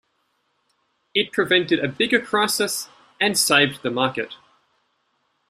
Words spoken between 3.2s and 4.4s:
saved the market.